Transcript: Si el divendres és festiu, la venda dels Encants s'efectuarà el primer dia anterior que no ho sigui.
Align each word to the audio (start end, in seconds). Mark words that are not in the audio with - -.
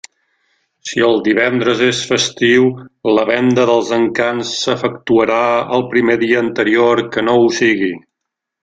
Si 0.91 1.03
el 1.07 1.19
divendres 1.27 1.83
és 1.87 1.99
festiu, 2.13 2.65
la 3.19 3.27
venda 3.31 3.67
dels 3.73 3.93
Encants 4.01 4.57
s'efectuarà 4.63 5.41
el 5.79 5.89
primer 5.95 6.21
dia 6.25 6.45
anterior 6.49 7.05
que 7.17 7.29
no 7.31 7.43
ho 7.43 7.47
sigui. 7.63 7.97